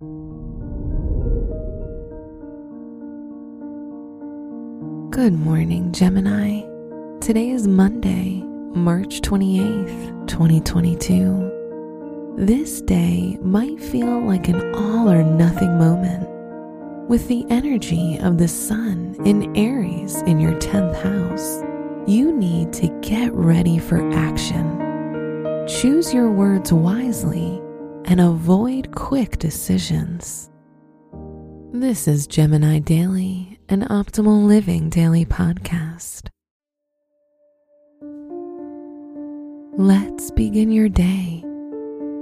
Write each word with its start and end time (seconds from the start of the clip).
Good 0.00 0.06
morning, 5.32 5.90
Gemini. 5.90 6.60
Today 7.18 7.50
is 7.50 7.66
Monday, 7.66 8.44
March 8.76 9.20
28th, 9.22 10.28
2022. 10.28 12.36
This 12.38 12.80
day 12.82 13.36
might 13.42 13.80
feel 13.80 14.20
like 14.20 14.46
an 14.46 14.72
all 14.72 15.10
or 15.10 15.24
nothing 15.24 15.76
moment. 15.76 16.28
With 17.08 17.26
the 17.26 17.44
energy 17.50 18.18
of 18.18 18.38
the 18.38 18.46
sun 18.46 19.16
in 19.24 19.56
Aries 19.56 20.22
in 20.22 20.38
your 20.38 20.54
10th 20.60 20.94
house, 21.02 21.64
you 22.08 22.32
need 22.32 22.72
to 22.74 22.86
get 23.00 23.32
ready 23.32 23.80
for 23.80 24.08
action. 24.12 25.66
Choose 25.66 26.14
your 26.14 26.30
words 26.30 26.72
wisely 26.72 27.60
and 28.08 28.20
avoid 28.20 28.94
quick 28.94 29.38
decisions. 29.38 30.50
This 31.72 32.08
is 32.08 32.26
Gemini 32.26 32.80
Daily 32.80 33.58
an 33.70 33.82
optimal 33.82 34.46
living 34.46 34.88
daily 34.88 35.26
podcast. 35.26 36.28
Let's 39.76 40.30
begin 40.30 40.72
your 40.72 40.88
day. 40.88 41.44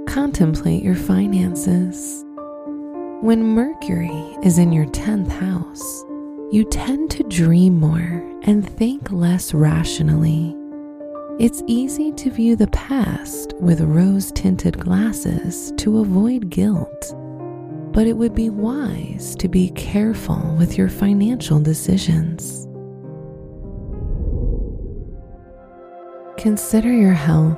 Contemplate 0.07 0.83
your 0.83 0.95
finances. 0.95 2.25
When 3.21 3.43
Mercury 3.43 4.35
is 4.43 4.57
in 4.57 4.73
your 4.73 4.87
10th 4.87 5.29
house, 5.29 6.03
you 6.51 6.65
tend 6.69 7.11
to 7.11 7.23
dream 7.23 7.79
more 7.79 8.23
and 8.43 8.69
think 8.69 9.09
less 9.09 9.53
rationally. 9.53 10.56
It's 11.39 11.63
easy 11.67 12.11
to 12.13 12.29
view 12.31 12.55
the 12.55 12.67
past 12.67 13.53
with 13.59 13.81
rose 13.81 14.31
tinted 14.31 14.79
glasses 14.79 15.71
to 15.77 15.99
avoid 15.99 16.49
guilt 16.49 17.13
but 17.97 18.05
it 18.05 18.13
would 18.13 18.35
be 18.35 18.51
wise 18.51 19.35
to 19.35 19.47
be 19.47 19.71
careful 19.71 20.55
with 20.59 20.77
your 20.77 20.87
financial 20.87 21.59
decisions. 21.59 22.67
Consider 26.37 26.93
your 26.93 27.13
health. 27.13 27.57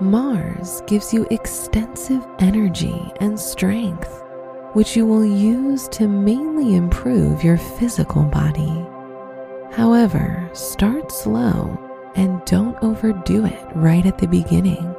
Mars 0.00 0.82
gives 0.88 1.14
you 1.14 1.24
extensive 1.30 2.26
energy 2.40 3.00
and 3.20 3.38
strength, 3.38 4.24
which 4.72 4.96
you 4.96 5.06
will 5.06 5.24
use 5.24 5.86
to 5.90 6.08
mainly 6.08 6.74
improve 6.74 7.44
your 7.44 7.58
physical 7.58 8.24
body. 8.24 8.84
However, 9.70 10.50
start 10.52 11.12
slow 11.12 11.78
and 12.18 12.44
don't 12.44 12.76
overdo 12.82 13.46
it 13.46 13.66
right 13.76 14.04
at 14.04 14.18
the 14.18 14.26
beginning. 14.26 14.94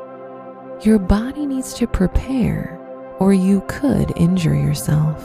Your 0.81 0.98
body 0.98 1.45
needs 1.45 1.73
to 1.73 1.86
prepare 1.86 2.80
or 3.20 3.34
you 3.34 3.62
could 3.67 4.14
injure 4.16 4.56
yourself. 4.56 5.22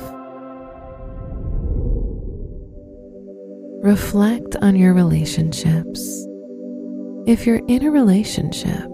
Reflect 3.84 4.56
on 4.56 4.74
your 4.74 4.92
relationships. 4.92 6.26
If 7.28 7.46
you're 7.46 7.64
in 7.68 7.84
a 7.84 7.90
relationship, 7.92 8.90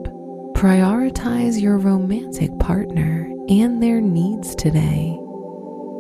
prioritize 0.53 1.59
your 1.59 1.79
romantic 1.79 2.51
partner 2.59 3.33
and 3.49 3.83
their 3.83 4.03
needs 4.03 4.55
today. 4.55 5.17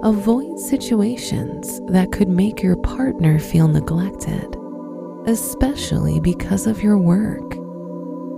Avoid 0.02 0.58
situations 0.58 1.80
that 1.86 2.12
could 2.12 2.28
make 2.28 2.62
your 2.62 2.76
partner 2.76 3.38
feel 3.38 3.68
neglected, 3.68 4.54
especially 5.30 6.18
because 6.18 6.66
of 6.66 6.82
your 6.82 6.98
work. 6.98 7.56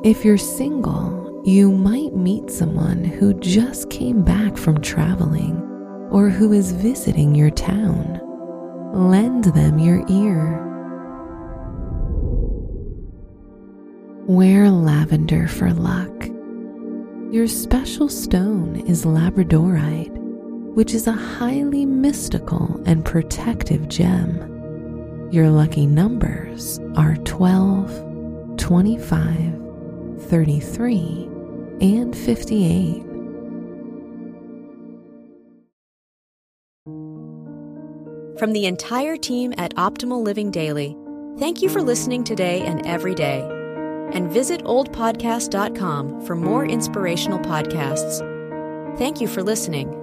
If 0.05 0.27
you're 0.27 0.37
single, 0.37 1.43
you 1.43 1.73
might 1.73 2.15
meet 2.15 2.51
someone 2.51 3.03
who 3.03 3.33
just 3.41 3.89
came 3.89 4.23
back 4.23 4.59
from 4.59 4.79
traveling 4.83 5.57
or 6.11 6.29
who 6.29 6.53
is 6.53 6.73
visiting 6.73 7.34
your 7.34 7.51
town. 7.51 8.21
Lend 8.93 9.45
them 9.45 9.79
your 9.79 10.05
ear. 10.11 10.61
Wear 14.27 14.71
lavender 14.71 15.49
for 15.49 15.72
luck. 15.72 16.28
Your 17.33 17.49
special 17.49 18.11
stone 18.11 18.77
is 18.87 19.06
labradorite, 19.06 20.15
which 20.75 20.93
is 20.93 21.06
a 21.06 21.12
highly 21.12 21.87
mystical 21.87 22.83
and 22.84 23.03
protective 23.03 23.89
gem. 23.89 24.52
Your 25.32 25.48
lucky 25.48 25.87
numbers 25.87 26.78
are 26.94 27.16
12, 27.16 28.59
25, 28.59 30.19
33, 30.28 31.31
and 31.81 32.15
58. 32.15 33.03
From 38.38 38.53
the 38.53 38.66
entire 38.66 39.16
team 39.16 39.54
at 39.56 39.75
Optimal 39.76 40.22
Living 40.22 40.50
Daily, 40.50 40.94
thank 41.38 41.62
you 41.62 41.71
for 41.71 41.81
listening 41.81 42.25
today 42.25 42.60
and 42.60 42.87
every 42.87 43.15
day. 43.15 43.41
And 44.12 44.31
visit 44.31 44.62
oldpodcast.com 44.65 46.26
for 46.26 46.37
more 46.37 46.66
inspirational 46.66 47.38
podcasts. 47.38 48.19
Thank 48.98 49.22
you 49.22 49.28
for 49.28 49.42
listening. 49.42 50.02